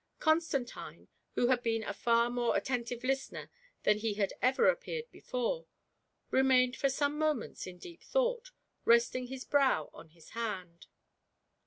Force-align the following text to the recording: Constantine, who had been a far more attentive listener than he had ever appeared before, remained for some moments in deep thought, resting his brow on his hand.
Constantine, 0.19 1.09
who 1.35 1.45
had 1.49 1.61
been 1.61 1.83
a 1.83 1.93
far 1.93 2.27
more 2.31 2.57
attentive 2.57 3.03
listener 3.03 3.51
than 3.83 3.99
he 3.99 4.15
had 4.15 4.33
ever 4.41 4.67
appeared 4.67 5.05
before, 5.11 5.67
remained 6.31 6.75
for 6.75 6.89
some 6.89 7.19
moments 7.19 7.67
in 7.67 7.77
deep 7.77 8.01
thought, 8.01 8.49
resting 8.83 9.27
his 9.27 9.45
brow 9.45 9.91
on 9.93 10.09
his 10.09 10.31
hand. 10.31 10.87